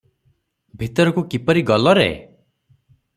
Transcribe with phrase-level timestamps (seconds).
[0.83, 2.09] "ଭିତରକୁ କିପରି ଗଲ ରେ?"